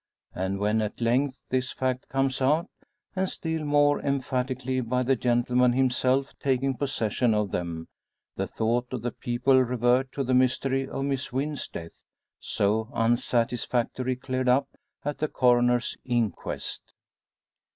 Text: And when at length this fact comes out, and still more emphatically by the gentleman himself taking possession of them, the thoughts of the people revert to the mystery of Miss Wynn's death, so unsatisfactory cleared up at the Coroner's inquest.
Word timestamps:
And 0.33 0.57
when 0.57 0.81
at 0.81 0.99
length 0.99 1.37
this 1.49 1.71
fact 1.71 2.09
comes 2.09 2.41
out, 2.41 2.67
and 3.15 3.29
still 3.29 3.63
more 3.63 4.01
emphatically 4.01 4.81
by 4.81 5.03
the 5.03 5.15
gentleman 5.15 5.73
himself 5.73 6.33
taking 6.39 6.73
possession 6.75 7.35
of 7.35 7.51
them, 7.51 7.87
the 8.35 8.47
thoughts 8.47 8.93
of 8.93 9.03
the 9.03 9.11
people 9.11 9.59
revert 9.61 10.11
to 10.13 10.23
the 10.23 10.33
mystery 10.33 10.87
of 10.89 11.05
Miss 11.05 11.31
Wynn's 11.31 11.67
death, 11.67 12.03
so 12.39 12.89
unsatisfactory 12.95 14.15
cleared 14.15 14.49
up 14.49 14.69
at 15.05 15.19
the 15.19 15.27
Coroner's 15.27 15.95
inquest. 16.03 16.81